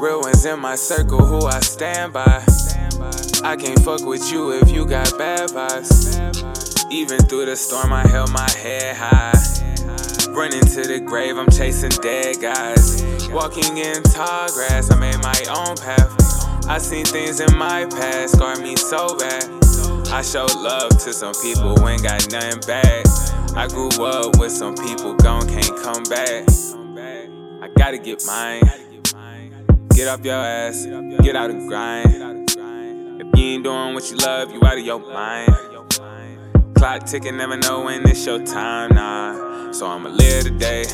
[0.00, 2.44] Real ones in my circle who I stand by.
[3.44, 6.90] I can't fuck with you if you got bad vibes.
[6.90, 9.32] Even through the storm, I held my head high.
[10.30, 13.04] Running to the grave, I'm chasing dead guys.
[13.30, 16.66] Walking in tall grass, I made my own path.
[16.66, 19.44] I seen things in my past scar me so bad.
[20.08, 23.06] I showed love to some people ain't got nothing back.
[23.56, 26.48] I grew up with some people gone, can't come back.
[27.62, 28.62] I gotta get mine.
[29.94, 30.86] Get off your ass,
[31.22, 32.50] get out and grind.
[33.20, 35.52] If you ain't doing what you love, you out of your mind.
[36.74, 39.72] Clock ticking, never know when it's your time, nah.
[39.72, 40.84] So I'ma live today.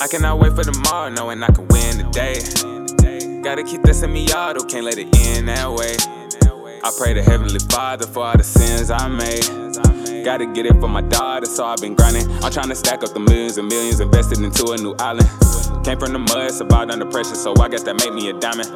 [0.00, 2.40] I cannot wait for tomorrow, knowing I can win today.
[3.42, 5.96] Gotta keep this in me auto, can't let it end that way.
[6.82, 9.97] I pray to Heavenly Father for all the sins I made.
[10.24, 12.30] Gotta get it for my daughter, so I've been grinding.
[12.44, 15.28] I'm trying to stack up the millions and millions invested into a new island.
[15.84, 18.68] Came from the mud, survived under pressure, so I guess that made me a diamond.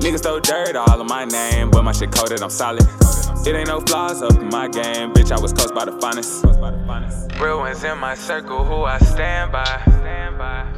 [0.00, 2.86] Niggas throw dirt all on my name, but my shit coated, I'm solid.
[3.44, 5.32] It ain't no flaws up in my game, bitch.
[5.32, 6.44] I was coached by the finest.
[7.40, 9.82] Real ones in my circle who I stand by.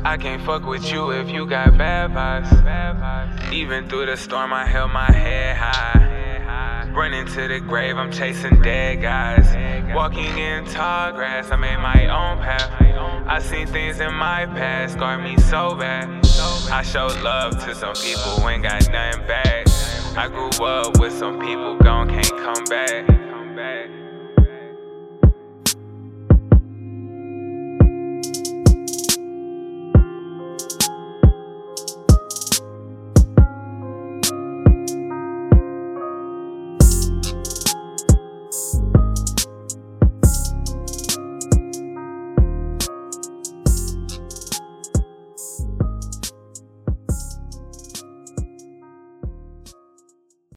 [0.04, 3.52] I can't fuck with you if you got bad vibes.
[3.52, 6.83] Even through the storm, I held my head high.
[6.94, 9.44] Running to the grave, I'm chasing dead guys.
[9.96, 12.70] Walking in tall grass, I made my own path.
[13.26, 16.24] I seen things in my past scar me so bad.
[16.70, 19.66] I showed love to some people ain't got nothing back.
[20.16, 24.03] I grew up with some people gone, can't come back.